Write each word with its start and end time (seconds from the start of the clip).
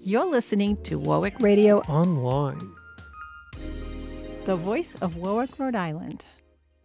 You're 0.00 0.26
listening 0.26 0.76
to 0.82 0.98
Warwick 0.98 1.40
Radio 1.40 1.78
Online. 1.82 2.72
the 4.44 4.54
voice 4.56 4.94
of 4.96 5.16
Warwick, 5.16 5.58
Rhode 5.58 5.74
Island. 5.74 6.26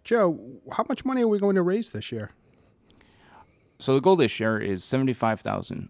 Joe, 0.06 0.40
how 0.72 0.86
much 0.88 1.04
money 1.04 1.24
are 1.24 1.28
we 1.28 1.38
going 1.40 1.56
to 1.56 1.62
raise 1.62 1.90
this 1.90 2.12
year? 2.12 2.32
So 3.78 3.94
the 3.94 4.02
goal 4.02 4.16
this 4.16 4.40
year 4.40 4.58
is 4.60 4.84
seventy-five 4.84 5.42
thousand. 5.42 5.90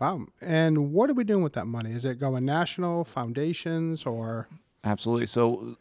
Wow. 0.00 0.26
And 0.40 0.92
what 0.92 1.10
are 1.10 1.14
we 1.14 1.24
doing 1.24 1.42
with 1.42 1.52
that 1.52 1.66
money? 1.66 1.92
Is 1.92 2.04
it 2.04 2.18
going 2.18 2.44
national, 2.44 3.04
foundations, 3.04 4.04
or 4.06 4.48
Absolutely. 4.84 5.26
So 5.26 5.76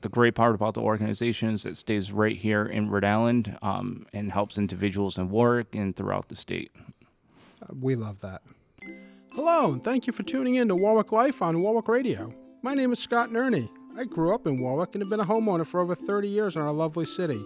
the 0.00 0.08
great 0.08 0.34
part 0.34 0.54
about 0.54 0.74
the 0.74 0.80
organization 0.80 1.50
is 1.50 1.66
it 1.66 1.76
stays 1.76 2.10
right 2.12 2.36
here 2.36 2.64
in 2.64 2.88
Rhode 2.88 3.04
Island 3.04 3.58
um, 3.60 4.06
and 4.12 4.32
helps 4.32 4.56
individuals 4.56 5.18
in 5.18 5.28
Warwick 5.30 5.74
and 5.74 5.94
throughout 5.94 6.28
the 6.28 6.36
state. 6.36 6.70
uh, 7.62 7.74
we 7.78 7.94
love 7.96 8.20
that. 8.20 8.42
Hello, 9.38 9.70
and 9.70 9.84
thank 9.84 10.08
you 10.08 10.12
for 10.12 10.24
tuning 10.24 10.56
in 10.56 10.66
to 10.66 10.74
Warwick 10.74 11.12
Life 11.12 11.42
on 11.42 11.62
Warwick 11.62 11.86
Radio. 11.86 12.34
My 12.64 12.74
name 12.74 12.92
is 12.92 12.98
Scott 12.98 13.30
Nerney. 13.30 13.70
I 13.96 14.02
grew 14.02 14.34
up 14.34 14.48
in 14.48 14.58
Warwick 14.58 14.96
and 14.96 15.02
have 15.02 15.08
been 15.08 15.20
a 15.20 15.24
homeowner 15.24 15.64
for 15.64 15.78
over 15.78 15.94
30 15.94 16.26
years 16.26 16.56
in 16.56 16.62
our 16.62 16.72
lovely 16.72 17.06
city. 17.06 17.40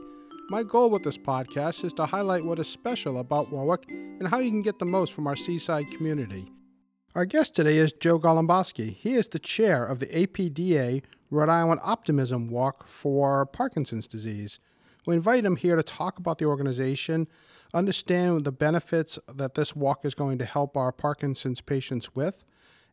My 0.49 0.63
goal 0.63 0.89
with 0.89 1.03
this 1.03 1.19
podcast 1.19 1.85
is 1.85 1.93
to 1.93 2.07
highlight 2.07 2.47
what 2.47 2.59
is 2.59 2.67
special 2.67 3.19
about 3.19 3.53
Warwick 3.53 3.85
and 3.91 4.27
how 4.27 4.39
you 4.39 4.49
can 4.49 4.63
get 4.63 4.79
the 4.79 4.87
most 4.87 5.13
from 5.13 5.27
our 5.27 5.37
seaside 5.37 5.85
community. 5.91 6.51
Our 7.15 7.27
guest 7.27 7.55
today 7.55 7.77
is 7.77 7.93
Joe 7.93 8.19
Golomboski. 8.19 8.97
He 8.97 9.13
is 9.13 9.29
the 9.29 9.39
chair 9.39 9.85
of 9.85 9.99
the 9.99 10.07
APDA 10.07 11.03
Rhode 11.31 11.51
Island 11.51 11.83
Optimism 11.85 12.49
Walk 12.49 12.89
for 12.89 13.45
Parkinson's 13.45 14.07
disease. 14.07 14.61
We 15.05 15.15
invite 15.15 15.45
him 15.45 15.57
here 15.57 15.77
to 15.77 15.83
talk 15.83 16.19
about 16.19 16.39
the 16.39 16.47
organization, 16.47 17.29
understand 17.75 18.45
the 18.45 18.53
benefits 18.53 19.19
that 19.29 19.55
this 19.55 19.75
walk 19.75 20.05
is 20.05 20.15
going 20.15 20.39
to 20.39 20.45
help 20.45 20.77
our 20.77 20.93
Parkinson's 20.93 21.61
patients 21.61 22.15
with, 22.15 22.45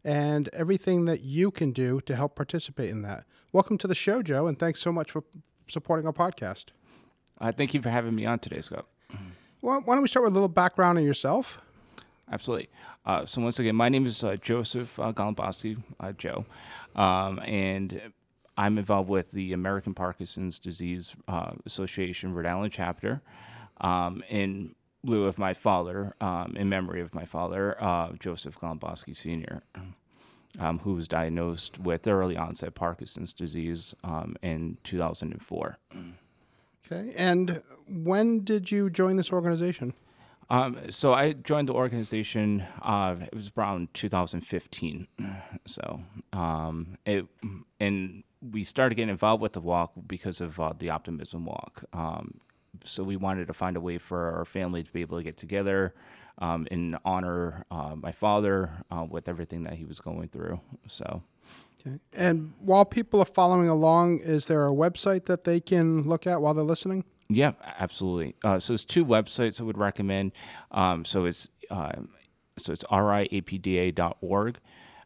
and 0.03 0.49
everything 0.53 1.05
that 1.05 1.21
you 1.21 1.51
can 1.51 1.71
do 1.71 1.99
to 2.01 2.15
help 2.15 2.35
participate 2.35 2.89
in 2.89 3.01
that. 3.01 3.25
Welcome 3.51 3.77
to 3.79 3.87
the 3.87 3.95
show, 3.95 4.21
Joe, 4.21 4.47
and 4.47 4.57
thanks 4.57 4.79
so 4.79 4.91
much 4.91 5.11
for 5.11 5.23
supporting 5.67 6.05
our 6.05 6.13
podcast. 6.13 6.67
Uh, 7.41 7.51
thank 7.51 7.73
you 7.73 7.81
for 7.81 7.89
having 7.89 8.15
me 8.15 8.25
on 8.25 8.39
today, 8.39 8.61
Scott. 8.61 8.85
Well, 9.61 9.81
why 9.83 9.95
don't 9.95 10.01
we 10.01 10.07
start 10.07 10.23
with 10.25 10.33
a 10.33 10.35
little 10.35 10.47
background 10.47 10.97
on 10.97 11.03
yourself? 11.03 11.61
Absolutely. 12.31 12.69
Uh, 13.05 13.25
so 13.25 13.41
once 13.41 13.59
again, 13.59 13.75
my 13.75 13.89
name 13.89 14.05
is 14.05 14.23
uh, 14.23 14.37
Joseph 14.37 14.97
uh, 14.99 15.11
Golomboski, 15.11 15.81
uh, 15.99 16.11
Joe, 16.13 16.45
um, 16.95 17.39
and 17.39 18.13
I'm 18.55 18.77
involved 18.77 19.09
with 19.09 19.31
the 19.31 19.51
American 19.51 19.93
Parkinson's 19.93 20.59
Disease 20.59 21.15
uh, 21.27 21.51
Association 21.65 22.33
Rhode 22.33 22.45
Island 22.45 22.71
chapter. 22.71 23.21
Um, 23.81 24.23
in 24.29 24.75
lieu 25.03 25.25
of 25.25 25.37
my 25.37 25.53
father, 25.53 26.15
um, 26.19 26.55
in 26.57 26.69
memory 26.69 27.01
of 27.01 27.13
my 27.13 27.25
father, 27.25 27.81
uh, 27.81 28.11
Joseph 28.19 28.59
Golomboski 28.59 29.15
Sr., 29.15 29.63
um, 30.59 30.79
who 30.79 30.93
was 30.93 31.07
diagnosed 31.07 31.79
with 31.79 32.07
early 32.07 32.35
onset 32.35 32.75
Parkinson's 32.75 33.33
disease 33.33 33.93
um, 34.03 34.35
in 34.41 34.77
2004. 34.83 35.77
Okay. 36.91 37.13
And 37.15 37.61
when 37.87 38.43
did 38.43 38.71
you 38.71 38.89
join 38.89 39.17
this 39.17 39.31
organization? 39.31 39.93
Um, 40.49 40.79
so 40.89 41.13
I 41.13 41.33
joined 41.33 41.69
the 41.69 41.73
organization. 41.73 42.65
Uh, 42.81 43.17
it 43.21 43.35
was 43.35 43.51
around 43.55 43.93
2015. 43.93 45.07
So 45.67 46.01
um, 46.33 46.97
it 47.05 47.27
and 47.79 48.23
we 48.41 48.63
started 48.63 48.95
getting 48.95 49.09
involved 49.09 49.41
with 49.41 49.53
the 49.53 49.61
walk 49.61 49.91
because 50.07 50.41
of 50.41 50.59
uh, 50.59 50.73
the 50.77 50.89
Optimism 50.89 51.45
Walk. 51.45 51.83
Um, 51.93 52.39
so 52.83 53.03
we 53.03 53.15
wanted 53.15 53.47
to 53.47 53.53
find 53.53 53.77
a 53.77 53.81
way 53.81 53.97
for 53.97 54.37
our 54.37 54.45
family 54.45 54.83
to 54.83 54.91
be 54.91 55.01
able 55.01 55.17
to 55.17 55.23
get 55.23 55.37
together 55.37 55.93
um, 56.39 56.67
and 56.71 56.97
honor 57.05 57.65
uh, 57.71 57.95
my 57.95 58.11
father 58.11 58.71
uh, 58.91 59.05
with 59.09 59.27
everything 59.27 59.63
that 59.63 59.73
he 59.73 59.85
was 59.85 59.99
going 59.99 60.29
through. 60.29 60.59
So 60.87 61.21
Okay. 61.85 61.99
And 62.13 62.53
while 62.59 62.85
people 62.85 63.21
are 63.21 63.25
following 63.25 63.69
along, 63.69 64.19
is 64.19 64.47
there 64.47 64.67
a 64.67 64.71
website 64.71 65.25
that 65.25 65.45
they 65.45 65.59
can 65.59 66.01
look 66.03 66.27
at 66.27 66.41
while 66.41 66.53
they're 66.53 66.63
listening? 66.63 67.05
Yeah, 67.29 67.53
absolutely. 67.77 68.35
Uh, 68.43 68.59
so 68.59 68.73
there's 68.73 68.85
two 68.85 69.05
websites 69.05 69.61
I 69.61 69.63
would 69.63 69.77
recommend. 69.77 70.33
Um, 70.71 71.05
so 71.05 71.25
it's 71.25 71.49
um, 71.69 72.09
so 72.57 72.73
it's 72.73 72.83
riapda.org. 72.85 74.57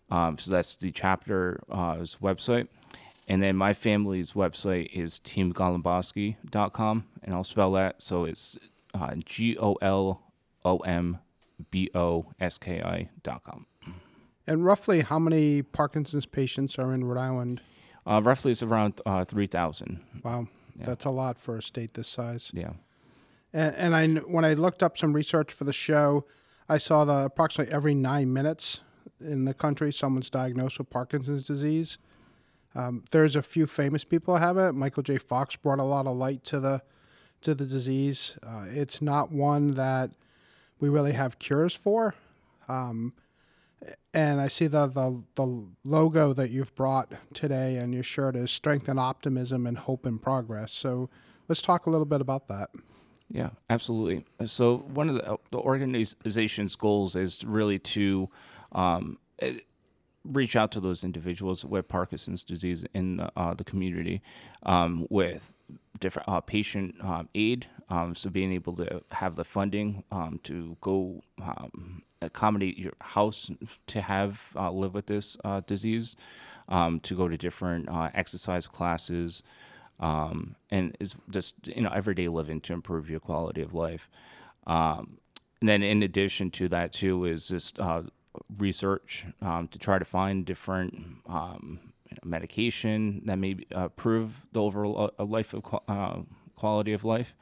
Um, 0.09 0.37
so 0.37 0.51
that's 0.51 0.75
the 0.77 0.91
chapter's 0.91 1.59
website. 1.69 2.67
And 3.27 3.41
then 3.41 3.55
my 3.55 3.73
family's 3.73 4.33
website 4.33 4.91
is 4.91 5.19
teamgolomboski.com. 5.19 7.05
And 7.23 7.33
I'll 7.33 7.43
spell 7.43 7.71
that. 7.73 8.01
So 8.01 8.25
it's 8.25 8.57
uh, 8.93 9.15
G 9.25 9.57
O 9.57 9.75
L 9.75 10.23
O 10.65 10.77
M 10.79 11.19
B 11.71 11.89
O 11.95 12.27
S 12.39 12.57
K 12.57 12.81
I.com. 12.81 13.65
And 14.45 14.65
roughly 14.65 15.01
how 15.01 15.19
many 15.19 15.61
Parkinson's 15.61 16.25
patients 16.25 16.77
are 16.77 16.93
in 16.93 17.05
Rhode 17.05 17.19
Island? 17.19 17.61
Uh, 18.05 18.21
roughly, 18.21 18.51
it's 18.51 18.61
around 18.61 18.99
uh, 19.05 19.23
3,000. 19.23 20.01
Wow, 20.23 20.47
that's 20.75 21.05
a 21.05 21.09
lot 21.09 21.39
for 21.39 21.57
a 21.57 21.61
state 21.61 21.93
this 21.93 22.09
size. 22.09 22.51
Yeah. 22.53 22.73
And, 23.53 23.75
and 23.75 23.95
I, 23.95 24.07
when 24.23 24.43
I 24.43 24.53
looked 24.53 24.83
up 24.83 24.97
some 24.97 25.13
research 25.13 25.53
for 25.53 25.63
the 25.63 25.71
show, 25.71 26.25
I 26.67 26.77
saw 26.77 27.05
that 27.05 27.25
approximately 27.25 27.73
every 27.73 27.95
nine 27.95 28.33
minutes 28.33 28.81
in 29.21 29.45
the 29.45 29.53
country, 29.53 29.93
someone's 29.93 30.29
diagnosed 30.29 30.79
with 30.79 30.89
Parkinson's 30.89 31.43
disease. 31.43 31.97
Um, 32.75 33.03
there's 33.11 33.35
a 33.35 33.41
few 33.41 33.67
famous 33.67 34.03
people 34.03 34.37
have 34.37 34.57
it. 34.57 34.73
Michael 34.73 35.03
J. 35.03 35.17
Fox 35.17 35.55
brought 35.55 35.79
a 35.79 35.83
lot 35.83 36.07
of 36.07 36.17
light 36.17 36.43
to 36.45 36.59
the 36.59 36.81
to 37.41 37.53
the 37.53 37.65
disease. 37.65 38.37
Uh, 38.41 38.65
it's 38.69 39.01
not 39.01 39.31
one 39.31 39.71
that 39.71 40.11
we 40.79 40.89
really 40.89 41.11
have 41.11 41.39
cures 41.39 41.75
for. 41.75 42.15
Um, 42.67 43.13
and 44.13 44.39
I 44.39 44.47
see 44.47 44.67
the, 44.67 44.87
the 44.87 45.23
the 45.35 45.65
logo 45.85 46.33
that 46.33 46.49
you've 46.49 46.73
brought 46.75 47.11
today 47.33 47.79
on 47.79 47.91
your 47.91 48.03
shirt 48.03 48.35
is 48.35 48.51
strength 48.51 48.87
and 48.87 48.99
optimism 48.99 49.67
and 49.67 49.77
hope 49.77 50.05
and 50.05 50.21
progress. 50.21 50.71
So 50.71 51.09
let's 51.47 51.61
talk 51.61 51.85
a 51.85 51.89
little 51.89 52.05
bit 52.05 52.21
about 52.21 52.47
that. 52.47 52.69
Yeah, 53.29 53.49
absolutely. 53.69 54.25
So 54.45 54.77
one 54.77 55.09
of 55.09 55.15
the, 55.15 55.37
the 55.51 55.57
organization's 55.57 56.75
goals 56.75 57.15
is 57.15 57.43
really 57.43 57.79
to 57.79 58.29
um, 58.73 59.17
eh, 59.39 59.59
reach 60.25 60.55
out 60.55 60.71
to 60.71 60.79
those 60.79 61.03
individuals 61.03 61.65
with 61.65 61.87
Parkinson's 61.87 62.43
disease 62.43 62.85
in 62.93 63.17
the, 63.17 63.31
uh, 63.35 63.53
the 63.53 63.63
community 63.63 64.21
um, 64.63 65.05
with 65.09 65.53
different 65.99 66.27
uh, 66.29 66.39
patient 66.41 66.95
um, 67.01 67.29
aid. 67.35 67.67
Um, 67.89 68.15
so 68.15 68.29
being 68.29 68.51
able 68.53 68.75
to 68.77 69.01
have 69.11 69.35
the 69.35 69.43
funding 69.43 70.03
um, 70.11 70.39
to 70.43 70.77
go 70.81 71.21
um, 71.41 72.03
accommodate 72.21 72.77
your 72.77 72.93
house 73.01 73.51
to 73.87 74.01
have 74.01 74.41
uh, 74.55 74.71
live 74.71 74.93
with 74.93 75.07
this 75.07 75.37
uh, 75.43 75.61
disease, 75.67 76.15
um, 76.69 76.99
to 77.01 77.15
go 77.15 77.27
to 77.27 77.37
different 77.37 77.89
uh, 77.89 78.09
exercise 78.13 78.67
classes, 78.67 79.43
and 79.99 80.97
it's 80.99 81.15
just 81.29 81.67
you 81.67 81.81
know 81.81 81.91
everyday 81.91 82.27
living 82.29 82.61
to 82.61 82.73
improve 82.73 83.09
your 83.09 83.19
quality 83.19 83.61
of 83.61 83.73
life. 83.73 84.09
And 84.65 85.69
then 85.69 85.81
in 85.81 86.03
addition 86.03 86.51
to 86.51 86.67
that 86.69 86.91
too 86.91 87.23
is 87.23 87.47
just 87.47 87.79
uh, 87.79 88.03
research 88.57 89.25
um, 89.41 89.67
to 89.69 89.79
try 89.79 89.99
to 89.99 90.05
find 90.05 90.45
different 90.45 90.95
um, 91.27 91.79
medication 92.23 93.21
that 93.25 93.37
may 93.37 93.57
uh, 93.75 93.85
improve 93.85 94.45
the 94.51 94.61
overall 94.61 95.11
uh, 95.17 95.23
life 95.23 95.53
of 95.53 95.63
uh, 95.87 96.21
quality 96.55 96.93
of 96.93 97.03
life. 97.03 97.33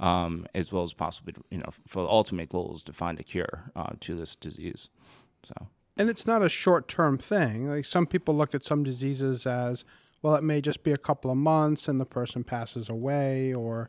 Um, 0.00 0.48
as 0.56 0.72
well 0.72 0.82
as 0.82 0.92
possibly, 0.92 1.34
you 1.50 1.58
know, 1.58 1.70
for 1.86 2.02
the 2.02 2.08
ultimate 2.08 2.48
goal 2.48 2.72
is 2.74 2.82
to 2.82 2.92
find 2.92 3.20
a 3.20 3.22
cure 3.22 3.70
uh, 3.76 3.92
to 4.00 4.16
this 4.16 4.34
disease. 4.34 4.88
So, 5.44 5.68
And 5.96 6.10
it's 6.10 6.26
not 6.26 6.42
a 6.42 6.48
short 6.48 6.88
term 6.88 7.16
thing. 7.16 7.68
Like 7.68 7.84
some 7.84 8.04
people 8.04 8.34
look 8.34 8.56
at 8.56 8.64
some 8.64 8.82
diseases 8.82 9.46
as, 9.46 9.84
well, 10.20 10.34
it 10.34 10.42
may 10.42 10.60
just 10.60 10.82
be 10.82 10.90
a 10.90 10.98
couple 10.98 11.30
of 11.30 11.36
months 11.36 11.86
and 11.86 12.00
the 12.00 12.06
person 12.06 12.42
passes 12.42 12.88
away 12.88 13.54
or 13.54 13.88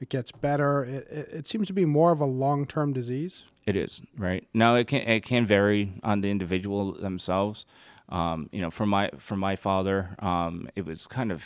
it 0.00 0.08
gets 0.08 0.32
better. 0.32 0.84
It, 0.84 1.08
it, 1.10 1.28
it 1.32 1.46
seems 1.46 1.66
to 1.68 1.72
be 1.72 1.84
more 1.84 2.12
of 2.12 2.20
a 2.20 2.26
long 2.26 2.66
term 2.66 2.92
disease. 2.92 3.44
It 3.66 3.76
is 3.76 4.02
right 4.16 4.46
now. 4.54 4.76
It 4.76 4.86
can 4.86 5.02
it 5.02 5.24
can 5.24 5.46
vary 5.46 5.94
on 6.02 6.20
the 6.20 6.30
individual 6.30 6.92
themselves. 6.92 7.66
Um, 8.08 8.48
you 8.52 8.60
know, 8.60 8.70
for 8.70 8.86
my 8.86 9.10
for 9.18 9.36
my 9.36 9.56
father, 9.56 10.14
um, 10.20 10.68
it 10.76 10.86
was 10.86 11.06
kind 11.06 11.32
of 11.32 11.44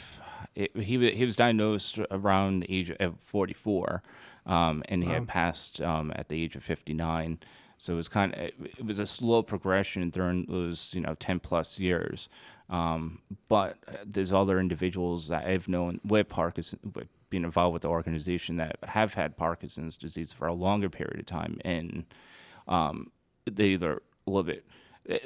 it, 0.55 0.77
he 0.77 1.11
he 1.13 1.25
was 1.25 1.37
diagnosed 1.37 1.99
around 2.11 2.61
the 2.61 2.73
age 2.73 2.91
of 2.91 3.19
forty 3.21 3.55
four, 3.55 4.03
um, 4.45 4.83
and 4.89 5.03
he 5.03 5.11
had 5.11 5.29
passed 5.29 5.81
um, 5.81 6.13
at 6.15 6.29
the 6.29 6.43
age 6.43 6.57
of 6.57 6.63
fifty 6.63 6.93
nine. 6.93 7.39
So 7.79 7.95
it 7.95 7.97
was 7.97 8.09
kind 8.09 8.35
of 8.35 8.41
it 8.41 8.85
was 8.85 8.99
a 8.99 9.07
slow 9.07 9.43
progression 9.43 10.11
during 10.11 10.45
those 10.45 10.93
you 10.93 11.01
know 11.01 11.15
ten 11.15 11.41
plus 11.41 11.79
years. 11.79 12.29
Um, 12.69 13.21
but 13.49 13.79
there's 14.05 14.33
other 14.33 14.61
individuals 14.61 15.29
that 15.29 15.47
I've 15.47 15.67
known 15.67 16.01
with 16.05 16.29
Parkinson, 16.29 16.79
with 16.95 17.09
being 17.31 17.45
involved 17.45 17.73
with 17.73 17.83
the 17.83 17.89
organization 17.89 18.57
that 18.57 18.77
have 18.83 19.15
had 19.15 19.37
Parkinson's 19.37 19.97
disease 19.97 20.33
for 20.33 20.47
a 20.47 20.53
longer 20.53 20.91
period 20.91 21.21
of 21.21 21.27
time, 21.27 21.59
and 21.65 22.05
um, 22.69 23.11
they 23.47 23.69
either 23.69 24.03
little 24.27 24.45
bit, 24.45 24.65
eh, 25.09 25.19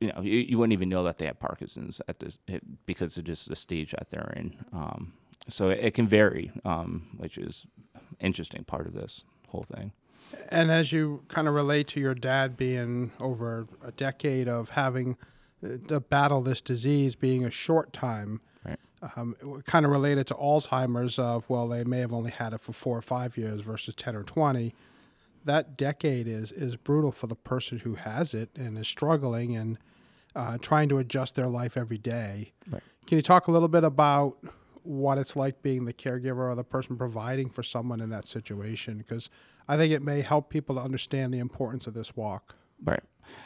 you 0.00 0.08
know, 0.08 0.20
you, 0.20 0.38
you 0.38 0.58
wouldn't 0.58 0.72
even 0.72 0.88
know 0.88 1.04
that 1.04 1.18
they 1.18 1.26
have 1.26 1.38
Parkinson's 1.38 2.00
at 2.08 2.18
this 2.18 2.38
it, 2.48 2.86
because 2.86 3.16
of 3.16 3.24
just 3.24 3.48
the 3.48 3.56
stage 3.56 3.92
that 3.92 4.10
they're 4.10 4.32
in. 4.36 4.56
Um, 4.72 5.12
so 5.48 5.68
it, 5.68 5.78
it 5.80 5.94
can 5.94 6.06
vary, 6.06 6.50
um, 6.64 7.08
which 7.18 7.38
is 7.38 7.66
interesting 8.20 8.64
part 8.64 8.86
of 8.86 8.94
this 8.94 9.24
whole 9.48 9.64
thing. 9.64 9.92
And 10.48 10.70
as 10.70 10.92
you 10.92 11.22
kind 11.28 11.46
of 11.46 11.54
relate 11.54 11.88
to 11.88 12.00
your 12.00 12.14
dad 12.14 12.56
being 12.56 13.12
over 13.20 13.66
a 13.84 13.92
decade 13.92 14.48
of 14.48 14.70
having 14.70 15.16
uh, 15.64 15.76
to 15.88 16.00
battle 16.00 16.40
this 16.40 16.60
disease 16.60 17.14
being 17.14 17.44
a 17.44 17.50
short 17.50 17.92
time. 17.92 18.40
Um, 19.16 19.34
kind 19.64 19.84
of 19.84 19.90
related 19.90 20.26
to 20.28 20.34
Alzheimer's 20.34 21.18
of, 21.18 21.48
well, 21.50 21.68
they 21.68 21.84
may 21.84 21.98
have 21.98 22.12
only 22.12 22.30
had 22.30 22.52
it 22.52 22.60
for 22.60 22.72
four 22.72 22.96
or 22.96 23.02
five 23.02 23.36
years 23.36 23.60
versus 23.60 23.94
10 23.94 24.16
or 24.16 24.22
20. 24.22 24.74
That 25.44 25.76
decade 25.76 26.28
is, 26.28 26.52
is 26.52 26.76
brutal 26.76 27.10
for 27.10 27.26
the 27.26 27.34
person 27.34 27.80
who 27.80 27.96
has 27.96 28.32
it 28.32 28.50
and 28.54 28.78
is 28.78 28.86
struggling 28.86 29.56
and 29.56 29.78
uh, 30.36 30.58
trying 30.58 30.88
to 30.90 30.98
adjust 30.98 31.34
their 31.34 31.48
life 31.48 31.76
every 31.76 31.98
day. 31.98 32.52
Right. 32.70 32.82
Can 33.06 33.18
you 33.18 33.22
talk 33.22 33.48
a 33.48 33.50
little 33.50 33.68
bit 33.68 33.84
about 33.84 34.36
what 34.84 35.18
it's 35.18 35.36
like 35.36 35.62
being 35.62 35.84
the 35.84 35.92
caregiver 35.92 36.50
or 36.50 36.54
the 36.54 36.64
person 36.64 36.96
providing 36.96 37.50
for 37.50 37.62
someone 37.62 38.00
in 38.00 38.10
that 38.10 38.26
situation? 38.26 38.98
Because 38.98 39.30
I 39.68 39.76
think 39.76 39.92
it 39.92 40.02
may 40.02 40.20
help 40.20 40.48
people 40.48 40.76
to 40.76 40.80
understand 40.80 41.34
the 41.34 41.38
importance 41.38 41.86
of 41.86 41.94
this 41.94 42.16
walk. 42.16 42.54
Right. 42.84 43.02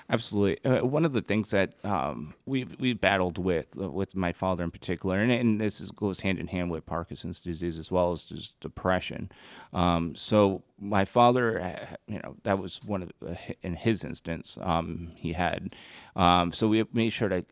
Absolutely. 0.09 0.65
Uh, 0.65 0.85
one 0.85 1.05
of 1.05 1.13
the 1.13 1.23
things 1.23 1.51
that 1.51 1.75
um, 1.85 2.35
we've 2.47 2.79
we 2.79 2.93
battled 2.93 3.39
with 3.39 3.69
uh, 3.81 3.91
with 3.91 4.15
my 4.15 4.33
father 4.33 4.65
in 4.65 4.71
particular, 4.71 5.19
and, 5.21 5.33
and 5.33 5.61
this 5.61 5.81
is, 5.81 5.91
goes 5.91 6.21
hand 6.21 6.39
in 6.39 6.49
hand 6.49 6.71
with 6.71 6.87
Parkinson's 6.87 7.41
disease 7.41 7.79
as 7.79 7.91
well 7.91 8.13
as 8.13 8.25
just 8.25 8.59
depression. 8.61 9.31
Um, 9.73 10.15
so 10.15 10.63
my 10.79 11.05
father, 11.05 11.61
uh, 11.61 11.97
you 12.07 12.21
know, 12.23 12.37
that 12.45 12.59
was 12.59 12.81
one 12.85 13.03
of 13.03 13.13
uh, 13.27 13.35
in 13.63 13.75
his 13.75 14.05
instance 14.05 14.59
um, 14.61 15.11
he 15.17 15.33
had. 15.33 15.75
Um, 16.15 16.53
so 16.53 16.69
we 16.69 16.85
made 16.93 17.11
sure 17.11 17.29
to 17.29 17.45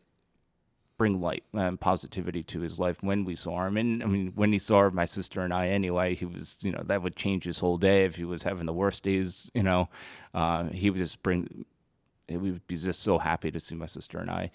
bring 0.97 1.19
light 1.19 1.43
and 1.53 1.77
positivity 1.77 2.41
to 2.41 2.61
his 2.61 2.79
life 2.79 3.03
when 3.03 3.25
we 3.25 3.35
saw 3.35 3.65
him. 3.65 3.75
And 3.75 4.01
I 4.01 4.05
mean, 4.05 4.31
when 4.35 4.53
he 4.53 4.59
saw 4.59 4.89
my 4.89 5.03
sister 5.03 5.41
and 5.41 5.53
I 5.53 5.67
anyway, 5.67 6.15
he 6.15 6.23
was, 6.23 6.57
you 6.61 6.71
know, 6.71 6.83
that 6.85 7.01
would 7.01 7.17
change 7.17 7.43
his 7.43 7.59
whole 7.59 7.77
day. 7.77 8.05
If 8.05 8.15
he 8.15 8.23
was 8.23 8.43
having 8.43 8.65
the 8.65 8.73
worst 8.73 9.03
days, 9.03 9.51
you 9.53 9.63
know, 9.63 9.89
uh, 10.33 10.69
he 10.69 10.89
would 10.89 10.99
just 10.99 11.21
bring, 11.21 11.65
we 12.29 12.51
would 12.51 12.67
be 12.67 12.77
just 12.77 13.01
so 13.01 13.17
happy 13.17 13.51
to 13.51 13.59
see 13.59 13.75
my 13.75 13.85
sister 13.85 14.19
and 14.19 14.29
I. 14.29 14.51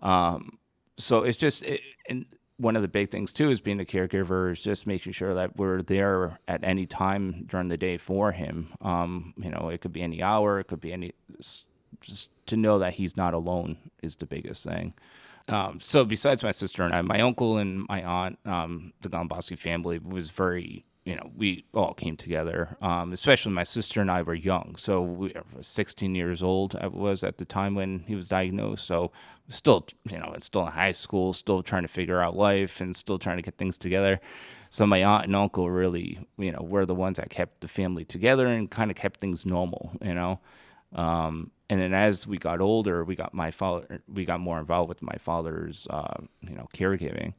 Um, 0.00 0.58
so 0.98 1.22
it's 1.22 1.38
just, 1.38 1.62
it, 1.62 1.80
and 2.08 2.26
one 2.56 2.74
of 2.74 2.82
the 2.82 2.88
big 2.88 3.10
things 3.10 3.32
too 3.32 3.50
is 3.50 3.60
being 3.60 3.80
a 3.80 3.84
caregiver 3.84 4.50
is 4.50 4.60
just 4.60 4.86
making 4.86 5.12
sure 5.12 5.34
that 5.34 5.56
we're 5.56 5.82
there 5.82 6.38
at 6.48 6.64
any 6.64 6.86
time 6.86 7.44
during 7.46 7.68
the 7.68 7.76
day 7.76 7.96
for 7.96 8.32
him. 8.32 8.68
Um, 8.80 9.34
you 9.36 9.50
know, 9.50 9.70
it 9.72 9.80
could 9.80 9.92
be 9.92 10.02
any 10.02 10.22
hour, 10.22 10.58
it 10.58 10.64
could 10.64 10.80
be 10.80 10.92
any, 10.92 11.12
just 12.00 12.30
to 12.46 12.56
know 12.56 12.78
that 12.80 12.94
he's 12.94 13.16
not 13.16 13.34
alone 13.34 13.78
is 14.02 14.16
the 14.16 14.26
biggest 14.26 14.64
thing. 14.64 14.94
Um, 15.48 15.78
so 15.80 16.04
besides 16.04 16.42
my 16.42 16.50
sister 16.50 16.82
and 16.82 16.94
I, 16.94 17.00
my 17.02 17.20
uncle 17.20 17.56
and 17.56 17.86
my 17.88 18.02
aunt, 18.02 18.38
um, 18.44 18.92
the 19.00 19.08
Golomboski 19.08 19.56
family 19.56 19.98
was 19.98 20.28
very, 20.28 20.84
you 21.08 21.16
know, 21.16 21.30
we 21.34 21.64
all 21.72 21.94
came 21.94 22.18
together. 22.18 22.76
Um, 22.82 23.14
especially 23.14 23.52
my 23.52 23.62
sister 23.62 24.02
and 24.02 24.10
I 24.10 24.20
were 24.20 24.34
young, 24.34 24.74
so 24.76 25.00
we 25.00 25.32
were 25.54 25.62
16 25.62 26.14
years 26.14 26.42
old. 26.42 26.76
I 26.76 26.86
was 26.88 27.24
at 27.24 27.38
the 27.38 27.46
time 27.46 27.74
when 27.74 28.00
he 28.00 28.14
was 28.14 28.28
diagnosed. 28.28 28.84
So 28.84 29.10
still, 29.48 29.86
you 30.10 30.18
know, 30.18 30.34
it's 30.36 30.48
still 30.48 30.66
in 30.66 30.72
high 30.72 30.92
school, 30.92 31.32
still 31.32 31.62
trying 31.62 31.80
to 31.80 31.88
figure 31.88 32.20
out 32.20 32.36
life 32.36 32.82
and 32.82 32.94
still 32.94 33.18
trying 33.18 33.38
to 33.38 33.42
get 33.42 33.56
things 33.56 33.78
together. 33.78 34.20
So 34.68 34.86
my 34.86 35.02
aunt 35.02 35.24
and 35.24 35.34
uncle 35.34 35.70
really, 35.70 36.18
you 36.36 36.52
know, 36.52 36.60
were 36.60 36.84
the 36.84 36.94
ones 36.94 37.16
that 37.16 37.30
kept 37.30 37.62
the 37.62 37.68
family 37.68 38.04
together 38.04 38.46
and 38.46 38.70
kind 38.70 38.90
of 38.90 38.96
kept 38.98 39.18
things 39.18 39.46
normal, 39.46 39.92
you 40.02 40.12
know. 40.12 40.40
Um, 40.94 41.52
and 41.70 41.80
then 41.80 41.94
as 41.94 42.26
we 42.26 42.36
got 42.36 42.60
older, 42.60 43.02
we 43.02 43.16
got 43.16 43.32
my 43.32 43.50
father, 43.50 44.02
we 44.12 44.26
got 44.26 44.40
more 44.40 44.58
involved 44.58 44.90
with 44.90 45.00
my 45.00 45.16
father's, 45.18 45.86
uh, 45.88 46.20
you 46.42 46.54
know, 46.54 46.68
caregiving. 46.74 47.32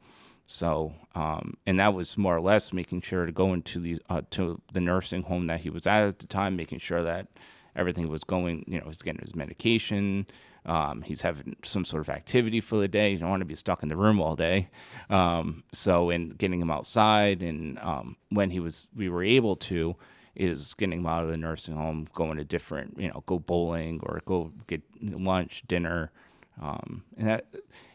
So, 0.52 0.92
um, 1.14 1.56
and 1.64 1.78
that 1.78 1.94
was 1.94 2.18
more 2.18 2.36
or 2.36 2.40
less 2.40 2.72
making 2.72 3.02
sure 3.02 3.24
to 3.24 3.30
go 3.30 3.52
into 3.52 3.78
the 3.78 4.00
uh, 4.10 4.22
to 4.30 4.60
the 4.72 4.80
nursing 4.80 5.22
home 5.22 5.46
that 5.46 5.60
he 5.60 5.70
was 5.70 5.86
at 5.86 6.02
at 6.02 6.18
the 6.18 6.26
time, 6.26 6.56
making 6.56 6.80
sure 6.80 7.04
that 7.04 7.28
everything 7.76 8.08
was 8.08 8.24
going, 8.24 8.64
you 8.66 8.80
know, 8.80 8.86
he's 8.86 9.00
getting 9.00 9.22
his 9.22 9.36
medication. 9.36 10.26
Um, 10.66 11.02
he's 11.02 11.22
having 11.22 11.54
some 11.62 11.84
sort 11.84 12.00
of 12.02 12.08
activity 12.08 12.60
for 12.60 12.78
the 12.78 12.88
day. 12.88 13.12
You 13.12 13.18
don't 13.18 13.30
want 13.30 13.42
to 13.42 13.46
be 13.46 13.54
stuck 13.54 13.84
in 13.84 13.88
the 13.88 13.96
room 13.96 14.20
all 14.20 14.34
day. 14.34 14.70
Um, 15.08 15.62
so, 15.72 16.10
and 16.10 16.36
getting 16.36 16.60
him 16.60 16.70
outside, 16.70 17.42
and 17.42 17.78
um, 17.78 18.16
when 18.30 18.50
he 18.50 18.58
was, 18.58 18.88
we 18.94 19.08
were 19.08 19.22
able 19.22 19.54
to, 19.56 19.94
is 20.34 20.74
getting 20.74 20.98
him 20.98 21.06
out 21.06 21.22
of 21.22 21.30
the 21.30 21.38
nursing 21.38 21.76
home, 21.76 22.08
going 22.12 22.38
to 22.38 22.44
different, 22.44 22.98
you 22.98 23.08
know, 23.08 23.22
go 23.26 23.38
bowling 23.38 24.00
or 24.02 24.20
go 24.26 24.52
get 24.66 24.82
lunch, 25.00 25.62
dinner, 25.68 26.10
um, 26.60 27.02
and 27.16 27.28
that 27.28 27.46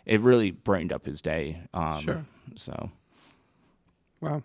it 0.06 0.20
really 0.22 0.52
brightened 0.52 0.92
up 0.92 1.06
his 1.06 1.22
day. 1.22 1.62
Um, 1.74 2.00
Sure. 2.02 2.26
So 2.56 2.92
Wow. 4.22 4.44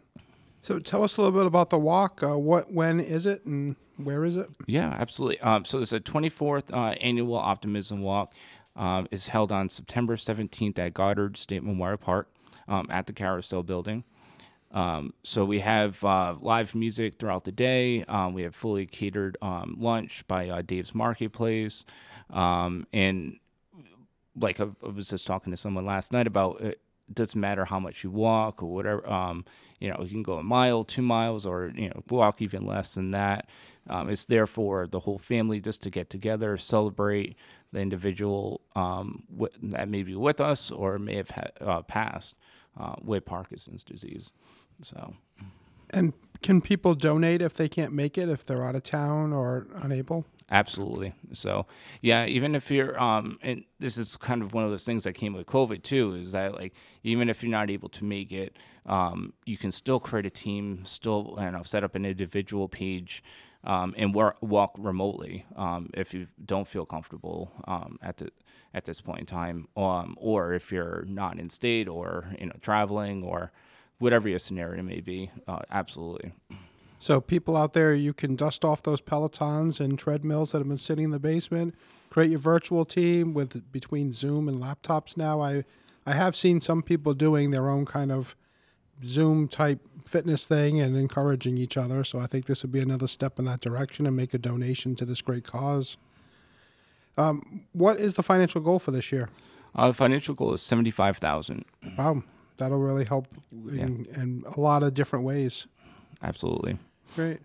So 0.62 0.78
tell 0.78 1.02
us 1.02 1.16
a 1.16 1.22
little 1.22 1.38
bit 1.38 1.46
about 1.46 1.70
the 1.70 1.78
walk. 1.78 2.22
Uh, 2.22 2.36
what, 2.38 2.70
when 2.72 3.00
is 3.00 3.24
it, 3.24 3.44
and 3.46 3.76
where 3.96 4.24
is 4.24 4.36
it? 4.36 4.48
yeah, 4.66 4.94
absolutely. 4.98 5.40
Um, 5.40 5.64
so 5.64 5.78
it's 5.78 5.92
a 5.92 6.00
24th 6.00 6.72
uh, 6.72 6.92
annual 7.00 7.36
Optimism 7.36 8.02
Walk. 8.02 8.34
Um, 8.76 9.08
is 9.10 9.28
held 9.28 9.50
on 9.50 9.68
September 9.68 10.16
17th 10.16 10.78
at 10.78 10.94
Goddard 10.94 11.36
State 11.36 11.64
Memorial 11.64 11.98
Park 11.98 12.30
um, 12.68 12.86
at 12.88 13.06
the 13.06 13.12
Carousel 13.12 13.64
Building. 13.64 14.04
Um, 14.70 15.12
so 15.24 15.44
we 15.44 15.58
have 15.58 16.02
uh, 16.04 16.36
live 16.40 16.74
music 16.74 17.18
throughout 17.18 17.44
the 17.44 17.52
day. 17.52 18.04
Um, 18.04 18.32
we 18.32 18.42
have 18.42 18.54
fully 18.54 18.86
catered 18.86 19.36
um, 19.42 19.76
lunch 19.78 20.24
by 20.28 20.48
uh, 20.48 20.62
Dave's 20.62 20.94
Marketplace, 20.94 21.84
um, 22.30 22.86
and 22.92 23.38
like 24.36 24.60
I, 24.60 24.66
I 24.84 24.88
was 24.88 25.08
just 25.08 25.26
talking 25.26 25.50
to 25.50 25.56
someone 25.56 25.84
last 25.84 26.12
night 26.12 26.26
about 26.26 26.60
it 26.60 26.80
doesn't 27.12 27.40
matter 27.40 27.64
how 27.64 27.80
much 27.80 28.04
you 28.04 28.10
walk 28.10 28.62
or 28.62 28.66
whatever. 28.66 29.08
Um, 29.10 29.44
you 29.80 29.90
know, 29.90 29.98
you 30.02 30.10
can 30.10 30.22
go 30.22 30.34
a 30.34 30.42
mile, 30.42 30.84
two 30.84 31.02
miles, 31.02 31.46
or 31.46 31.72
you 31.74 31.88
know, 31.88 32.02
walk 32.08 32.40
even 32.40 32.64
less 32.64 32.94
than 32.94 33.10
that. 33.12 33.48
Um, 33.88 34.08
it's 34.08 34.26
there 34.26 34.46
for 34.46 34.86
the 34.86 35.00
whole 35.00 35.18
family 35.18 35.60
just 35.60 35.82
to 35.82 35.90
get 35.90 36.10
together, 36.10 36.56
celebrate 36.56 37.36
the 37.72 37.80
individual 37.80 38.60
um, 38.76 39.24
wi- 39.30 39.50
that 39.62 39.88
may 39.88 40.02
be 40.02 40.14
with 40.14 40.40
us 40.40 40.70
or 40.70 40.98
may 40.98 41.16
have 41.16 41.30
ha- 41.30 41.50
uh, 41.60 41.82
passed 41.82 42.36
uh, 42.78 42.94
with 43.02 43.24
Parkinson's 43.24 43.82
disease. 43.82 44.30
So. 44.82 45.14
And 45.90 46.12
can 46.42 46.60
people 46.60 46.94
donate 46.94 47.42
if 47.42 47.54
they 47.54 47.68
can't 47.68 47.92
make 47.92 48.16
it, 48.16 48.28
if 48.28 48.46
they're 48.46 48.62
out 48.62 48.76
of 48.76 48.82
town 48.84 49.32
or 49.32 49.66
unable? 49.74 50.24
Absolutely. 50.50 51.12
So, 51.32 51.66
yeah, 52.02 52.26
even 52.26 52.56
if 52.56 52.70
you're, 52.72 53.00
um, 53.00 53.38
and 53.40 53.62
this 53.78 53.96
is 53.96 54.16
kind 54.16 54.42
of 54.42 54.52
one 54.52 54.64
of 54.64 54.70
those 54.70 54.82
things 54.84 55.04
that 55.04 55.12
came 55.12 55.32
with 55.32 55.46
COVID 55.46 55.82
too, 55.84 56.16
is 56.16 56.32
that 56.32 56.54
like 56.54 56.74
even 57.04 57.28
if 57.28 57.42
you're 57.42 57.52
not 57.52 57.70
able 57.70 57.88
to 57.90 58.04
make 58.04 58.32
it, 58.32 58.56
um, 58.86 59.32
you 59.46 59.56
can 59.56 59.70
still 59.70 60.00
create 60.00 60.26
a 60.26 60.30
team, 60.30 60.84
still, 60.84 61.36
I 61.38 61.44
don't 61.44 61.52
know, 61.52 61.62
set 61.62 61.84
up 61.84 61.94
an 61.94 62.04
individual 62.04 62.68
page, 62.68 63.22
um, 63.62 63.94
and 63.96 64.12
work, 64.12 64.38
walk 64.40 64.74
remotely 64.78 65.44
um, 65.54 65.90
if 65.94 66.12
you 66.14 66.26
don't 66.44 66.66
feel 66.66 66.86
comfortable 66.86 67.52
um, 67.68 67.98
at 68.02 68.16
the 68.16 68.30
at 68.74 68.84
this 68.84 69.00
point 69.00 69.20
in 69.20 69.26
time, 69.26 69.68
um, 69.76 70.16
or 70.18 70.52
if 70.54 70.72
you're 70.72 71.04
not 71.06 71.38
in 71.38 71.50
state 71.50 71.86
or 71.86 72.34
you 72.40 72.46
know 72.46 72.56
traveling 72.60 73.22
or 73.22 73.52
whatever 73.98 74.28
your 74.28 74.38
scenario 74.38 74.82
may 74.82 75.00
be. 75.00 75.30
Uh, 75.46 75.60
absolutely. 75.70 76.32
So 77.00 77.20
people 77.20 77.56
out 77.56 77.72
there, 77.72 77.94
you 77.94 78.12
can 78.12 78.36
dust 78.36 78.64
off 78.64 78.82
those 78.82 79.00
pelotons 79.00 79.80
and 79.80 79.98
treadmills 79.98 80.52
that 80.52 80.58
have 80.58 80.68
been 80.68 80.78
sitting 80.78 81.06
in 81.06 81.10
the 81.10 81.18
basement. 81.18 81.74
Create 82.10 82.30
your 82.30 82.38
virtual 82.38 82.84
team 82.84 83.32
with 83.32 83.72
between 83.72 84.12
Zoom 84.12 84.48
and 84.48 84.58
laptops. 84.58 85.16
Now, 85.16 85.40
I 85.40 85.64
I 86.06 86.12
have 86.12 86.36
seen 86.36 86.60
some 86.60 86.82
people 86.82 87.14
doing 87.14 87.50
their 87.50 87.70
own 87.70 87.86
kind 87.86 88.12
of 88.12 88.36
Zoom 89.02 89.48
type 89.48 89.80
fitness 90.06 90.46
thing 90.46 90.80
and 90.80 90.96
encouraging 90.96 91.56
each 91.56 91.76
other. 91.76 92.04
So 92.04 92.18
I 92.18 92.26
think 92.26 92.44
this 92.44 92.62
would 92.62 92.72
be 92.72 92.80
another 92.80 93.06
step 93.06 93.38
in 93.38 93.46
that 93.46 93.60
direction 93.60 94.06
and 94.06 94.14
make 94.14 94.34
a 94.34 94.38
donation 94.38 94.94
to 94.96 95.04
this 95.06 95.22
great 95.22 95.44
cause. 95.44 95.96
Um, 97.16 97.62
what 97.72 97.98
is 97.98 98.14
the 98.14 98.22
financial 98.22 98.60
goal 98.60 98.78
for 98.78 98.90
this 98.90 99.10
year? 99.10 99.28
Uh, 99.74 99.88
the 99.88 99.94
financial 99.94 100.34
goal 100.34 100.52
is 100.52 100.60
seventy 100.60 100.90
five 100.90 101.16
thousand. 101.16 101.64
Wow, 101.96 102.24
that'll 102.58 102.78
really 102.78 103.04
help 103.06 103.28
in, 103.52 104.04
in 104.14 104.44
a 104.54 104.60
lot 104.60 104.82
of 104.82 104.92
different 104.92 105.24
ways. 105.24 105.66
Absolutely. 106.22 106.78
Great. 107.14 107.40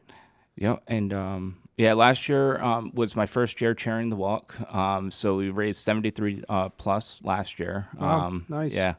Yeah, 0.55 0.77
and 0.87 1.13
um, 1.13 1.57
yeah, 1.77 1.93
last 1.93 2.29
year 2.29 2.61
um, 2.63 2.91
was 2.93 3.15
my 3.15 3.25
first 3.25 3.59
year 3.59 3.73
chairing 3.73 4.09
the 4.09 4.15
walk. 4.15 4.55
Um, 4.73 5.11
so 5.11 5.35
we 5.37 5.49
raised 5.49 5.79
seventy 5.79 6.11
three 6.11 6.43
uh, 6.47 6.69
plus 6.69 7.19
last 7.23 7.59
year. 7.59 7.87
Wow, 7.97 8.21
um, 8.27 8.45
nice. 8.47 8.73
Yeah. 8.73 8.95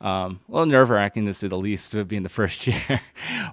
Um, 0.00 0.40
a 0.48 0.52
little 0.52 0.66
nerve 0.66 0.90
wracking 0.90 1.24
to 1.26 1.32
say 1.34 1.48
the 1.48 1.56
least, 1.56 1.94
being 2.08 2.24
the 2.24 2.28
first 2.28 2.66
year, 2.66 3.00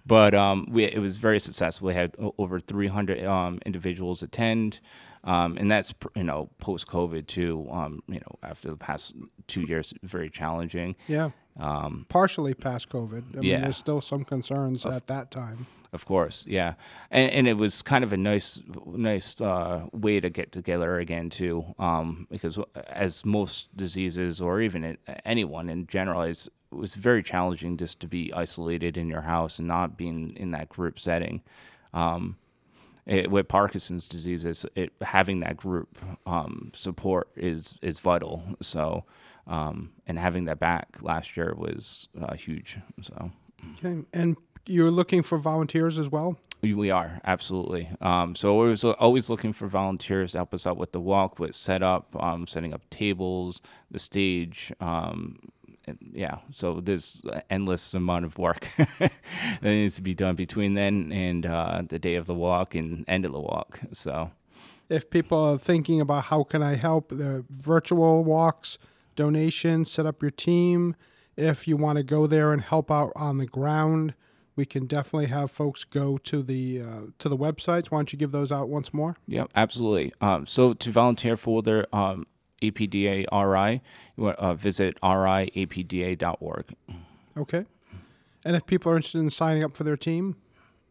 but 0.06 0.34
um, 0.34 0.68
we, 0.70 0.84
it 0.84 1.00
was 1.00 1.16
very 1.16 1.40
successful. 1.40 1.88
We 1.88 1.94
had 1.94 2.16
over 2.38 2.60
300 2.60 3.24
um, 3.24 3.60
individuals 3.66 4.22
attend, 4.22 4.80
um, 5.24 5.56
and 5.58 5.72
that's 5.72 5.94
you 6.16 6.24
know 6.24 6.50
post 6.58 6.88
COVID 6.88 7.28
too. 7.28 7.68
Um, 7.72 8.02
you 8.08 8.16
know 8.20 8.36
after 8.44 8.70
the 8.70 8.76
past 8.78 9.14
two 9.48 9.62
years, 9.62 9.94
very 10.04 10.30
challenging. 10.30 10.96
Yeah. 11.08 11.30
Um, 11.60 12.06
Partially 12.10 12.54
past 12.54 12.90
COVID. 12.90 13.24
I 13.38 13.40
mean, 13.40 13.44
Yeah. 13.44 13.60
there's 13.62 13.78
still 13.78 14.02
some 14.02 14.24
concerns 14.26 14.86
at 14.86 15.08
that 15.08 15.32
time. 15.32 15.68
Of 15.94 16.06
course, 16.06 16.46
yeah, 16.48 16.76
and 17.10 17.30
and 17.32 17.48
it 17.50 17.58
was 17.58 17.82
kind 17.82 18.06
of 18.06 18.14
a 18.14 18.18
nice, 18.18 18.62
nice 18.86 19.42
uh, 19.42 19.88
way 19.92 20.22
to 20.22 20.30
get 20.30 20.54
together 20.54 20.98
again 21.00 21.30
too, 21.30 21.66
um, 21.78 22.28
because 22.32 22.58
as 22.88 23.26
most 23.26 23.76
diseases 23.76 24.40
or 24.40 24.62
even 24.62 24.98
anyone 25.26 25.70
in 25.70 25.88
general, 25.88 26.22
it's, 26.22 26.48
it 26.72 26.76
was 26.76 26.96
very 26.96 27.22
challenging 27.22 27.76
just 27.76 28.00
to 28.00 28.08
be 28.08 28.32
isolated 28.34 28.96
in 28.96 29.10
your 29.10 29.22
house 29.22 29.60
and 29.60 29.68
not 29.68 29.98
being 29.98 30.34
in 30.38 30.52
that 30.52 30.70
group 30.70 30.98
setting. 30.98 31.42
Um, 31.94 32.38
it, 33.06 33.30
with 33.30 33.50
Parkinson's 33.50 34.08
disease, 34.08 34.46
is 34.46 34.66
it 34.76 34.94
having 35.02 35.40
that 35.40 35.58
group 35.58 35.98
um, 36.26 36.72
support 36.74 37.28
is 37.36 37.78
is 37.82 38.00
vital. 38.00 38.44
So, 38.62 39.04
um, 39.46 39.92
and 40.08 40.18
having 40.18 40.46
that 40.46 40.60
back 40.60 41.00
last 41.02 41.36
year 41.36 41.54
was 41.58 42.08
uh, 42.22 42.36
huge. 42.36 42.78
So, 43.02 43.32
Okay. 43.78 44.04
And 44.14 44.38
you're 44.66 44.92
looking 44.92 45.22
for 45.22 45.38
volunteers 45.38 45.98
as 45.98 46.10
well? 46.10 46.38
we- 46.62 46.92
are 46.92 47.20
absolutely. 47.24 47.90
Um, 48.02 48.36
so 48.36 48.56
we're 48.56 48.76
always 49.00 49.30
looking 49.30 49.54
for 49.54 49.68
volunteers 49.68 50.34
to 50.34 50.40
help 50.40 50.54
us 50.54 50.68
out 50.68 50.78
with 50.78 50.92
the 50.92 51.00
walk, 51.00 51.40
with 51.40 51.56
setup, 51.56 52.16
um, 52.22 52.46
setting 52.46 52.74
up 52.74 52.88
tables, 52.90 53.62
the 53.90 54.00
stage. 54.00 54.72
Um, 54.80 55.40
yeah, 56.14 56.38
so 56.52 56.80
there's 56.80 57.24
an 57.32 57.42
endless 57.50 57.94
amount 57.94 58.26
of 58.26 58.38
work 58.38 58.68
that 58.78 59.12
needs 59.64 59.96
to 59.96 60.02
be 60.02 60.14
done 60.14 60.36
between 60.36 60.76
then 60.76 61.12
and 61.12 61.46
uh, 61.46 61.82
the 61.88 62.00
day 62.00 62.16
of 62.16 62.28
the 62.28 62.34
walk 62.34 62.76
and 62.76 63.04
end 63.08 63.26
of 63.26 63.32
the 63.32 63.40
walk. 63.40 63.80
So. 63.94 64.32
If 64.90 65.10
people 65.10 65.38
are 65.40 65.58
thinking 65.58 66.02
about 66.02 66.26
how 66.26 66.44
can 66.44 66.62
I 66.62 66.76
help, 66.76 67.10
the 67.10 67.46
virtual 67.50 68.24
walks, 68.24 68.78
donations, 69.16 69.90
set 69.90 70.06
up 70.06 70.22
your 70.22 70.32
team. 70.32 70.96
If 71.38 71.68
you 71.68 71.78
want 71.78 71.98
to 71.98 72.04
go 72.04 72.28
there 72.28 72.52
and 72.52 72.62
help 72.62 72.92
out 72.92 73.14
on 73.16 73.38
the 73.38 73.46
ground, 73.46 74.14
we 74.62 74.66
can 74.68 74.86
definitely 74.86 75.26
have 75.26 75.50
folks 75.50 75.84
go 75.84 76.20
to 76.20 76.44
the 76.44 76.82
uh, 76.82 77.02
to 77.18 77.28
the 77.28 77.36
websites. 77.36 77.88
Why 77.88 77.98
don't 77.98 78.14
you 78.14 78.20
give 78.20 78.30
those 78.32 78.52
out 78.52 78.70
once 78.70 78.94
more? 78.94 79.18
Yep, 79.26 79.50
absolutely. 79.56 80.14
Um, 80.22 80.46
so 80.46 80.74
to 80.74 80.92
volunteer 80.92 81.36
for 81.36 81.64
their 81.64 81.88
um, 81.96 82.28
APDA 82.62 83.26
RI, 83.32 83.82
you 84.16 84.24
want 84.26 84.38
uh, 84.38 84.54
visit 84.54 85.02
riapda.org. 85.02 86.76
Okay. 87.36 87.66
And 88.46 88.56
if 88.56 88.68
people 88.68 88.92
are 88.92 88.96
interested 88.98 89.18
in 89.18 89.32
signing 89.32 89.64
up 89.64 89.76
for 89.76 89.84
their 89.84 89.98
team, 89.98 90.36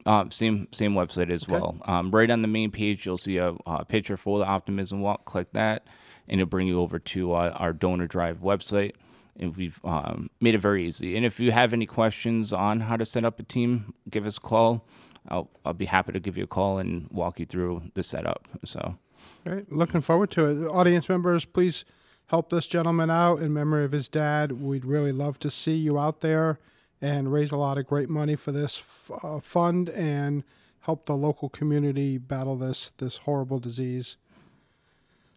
Um, 0.04 0.32
same 0.32 0.66
same 0.72 0.94
website 0.94 1.30
as 1.30 1.46
well. 1.46 1.76
Um, 1.84 2.10
right 2.10 2.28
on 2.28 2.42
the 2.42 2.48
main 2.48 2.72
page, 2.72 3.06
you'll 3.06 3.18
see 3.18 3.36
a, 3.36 3.54
uh 3.66 3.84
picture 3.84 4.16
for 4.16 4.40
the 4.40 4.46
Optimism 4.46 5.00
Walk. 5.00 5.26
Click 5.26 5.52
that, 5.52 5.86
and 6.26 6.40
it'll 6.40 6.50
bring 6.50 6.66
you 6.66 6.80
over 6.80 6.98
to 6.98 7.34
uh, 7.34 7.50
our 7.54 7.72
donor 7.72 8.08
drive 8.08 8.38
website. 8.40 8.94
And 9.40 9.56
we've 9.56 9.80
um, 9.84 10.30
made 10.40 10.54
it 10.54 10.58
very 10.58 10.86
easy. 10.86 11.16
And 11.16 11.26
if 11.26 11.40
you 11.40 11.50
have 11.50 11.72
any 11.72 11.86
questions 11.86 12.52
on 12.52 12.80
how 12.80 12.96
to 12.96 13.06
set 13.06 13.24
up 13.24 13.40
a 13.40 13.42
team, 13.42 13.94
give 14.08 14.26
us 14.26 14.36
a 14.36 14.40
call. 14.40 14.86
I'll, 15.28 15.50
I'll 15.64 15.72
be 15.72 15.86
happy 15.86 16.12
to 16.12 16.20
give 16.20 16.36
you 16.38 16.44
a 16.44 16.46
call 16.46 16.78
and 16.78 17.08
walk 17.10 17.40
you 17.40 17.46
through 17.46 17.82
the 17.94 18.02
setup. 18.02 18.46
So. 18.64 18.96
Great. 19.44 19.72
Looking 19.72 20.02
forward 20.02 20.30
to 20.32 20.44
it. 20.44 20.68
Audience 20.68 21.08
members, 21.08 21.44
please 21.44 21.84
help 22.26 22.50
this 22.50 22.66
gentleman 22.66 23.10
out 23.10 23.40
in 23.40 23.52
memory 23.52 23.84
of 23.84 23.92
his 23.92 24.08
dad. 24.08 24.52
We'd 24.52 24.84
really 24.84 25.12
love 25.12 25.38
to 25.40 25.50
see 25.50 25.74
you 25.74 25.98
out 25.98 26.20
there 26.20 26.58
and 27.00 27.32
raise 27.32 27.50
a 27.50 27.56
lot 27.56 27.78
of 27.78 27.86
great 27.86 28.10
money 28.10 28.36
for 28.36 28.52
this 28.52 28.78
f- 28.78 29.10
uh, 29.24 29.40
fund 29.40 29.88
and 29.88 30.44
help 30.80 31.06
the 31.06 31.16
local 31.16 31.48
community 31.48 32.18
battle 32.18 32.56
this 32.56 32.92
this 32.98 33.18
horrible 33.18 33.58
disease. 33.58 34.16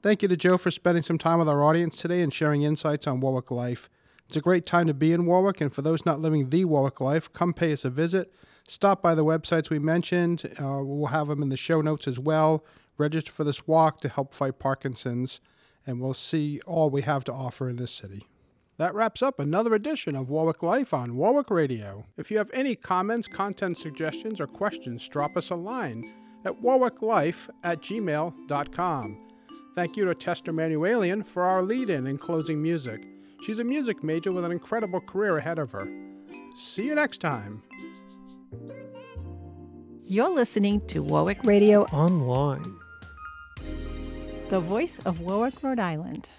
Thank 0.03 0.21
you 0.21 0.27
to 0.27 0.35
Joe 0.35 0.57
for 0.57 0.69
spending 0.69 1.01
some 1.01 1.17
time 1.17 1.39
with 1.39 1.47
our 1.47 1.63
audience 1.63 1.95
today 1.95 2.21
and 2.21 2.33
sharing 2.33 2.63
insights 2.63 3.07
on 3.07 3.21
Warwick 3.21 3.49
life. 3.49 3.89
It's 4.27 4.35
a 4.35 4.41
great 4.41 4.65
time 4.65 4.85
to 4.87 4.93
be 4.93 5.13
in 5.13 5.25
Warwick, 5.25 5.61
and 5.61 5.71
for 5.71 5.81
those 5.81 6.05
not 6.05 6.19
living 6.19 6.49
the 6.49 6.65
Warwick 6.65 6.99
life, 6.99 7.31
come 7.31 7.53
pay 7.53 7.71
us 7.71 7.85
a 7.85 7.89
visit. 7.89 8.33
Stop 8.67 9.01
by 9.01 9.15
the 9.15 9.23
websites 9.23 9.69
we 9.69 9.79
mentioned. 9.79 10.43
Uh, 10.61 10.79
we'll 10.81 11.05
have 11.05 11.29
them 11.29 11.41
in 11.41 11.47
the 11.47 11.55
show 11.55 11.79
notes 11.79 12.05
as 12.05 12.19
well. 12.19 12.65
Register 12.97 13.31
for 13.31 13.45
this 13.45 13.65
walk 13.65 14.01
to 14.01 14.09
help 14.09 14.33
fight 14.33 14.59
Parkinson's, 14.59 15.39
and 15.87 16.01
we'll 16.01 16.13
see 16.13 16.59
all 16.65 16.89
we 16.89 17.03
have 17.03 17.23
to 17.23 17.33
offer 17.33 17.69
in 17.69 17.77
this 17.77 17.91
city. 17.93 18.27
That 18.75 18.93
wraps 18.93 19.21
up 19.21 19.39
another 19.39 19.73
edition 19.73 20.17
of 20.17 20.29
Warwick 20.29 20.61
Life 20.61 20.93
on 20.93 21.15
Warwick 21.15 21.49
Radio. 21.49 22.07
If 22.17 22.29
you 22.29 22.39
have 22.39 22.51
any 22.53 22.75
comments, 22.75 23.29
content 23.29 23.77
suggestions, 23.77 24.41
or 24.41 24.47
questions, 24.47 25.07
drop 25.07 25.37
us 25.37 25.49
a 25.49 25.55
line 25.55 26.11
at 26.43 26.61
warwicklife 26.61 27.49
at 27.63 27.79
gmail.com. 27.81 29.32
Thank 29.75 29.97
you 29.97 30.05
to 30.05 30.13
Tester 30.15 30.53
Manuelian 30.53 31.25
for 31.25 31.43
our 31.43 31.61
lead 31.63 31.89
in 31.89 32.05
and 32.07 32.19
closing 32.19 32.61
music. 32.61 33.01
She's 33.41 33.59
a 33.59 33.63
music 33.63 34.03
major 34.03 34.31
with 34.31 34.45
an 34.45 34.51
incredible 34.51 35.01
career 35.01 35.37
ahead 35.37 35.57
of 35.59 35.71
her. 35.71 35.87
See 36.55 36.85
you 36.85 36.95
next 36.95 37.19
time. 37.19 37.63
You're 40.03 40.29
listening 40.29 40.81
to 40.87 41.01
Warwick 41.01 41.43
Radio 41.43 41.83
Online. 41.85 42.75
the 44.49 44.59
voice 44.59 44.99
of 44.99 45.19
Warwick, 45.21 45.63
Rhode 45.63 45.79
Island. 45.79 46.29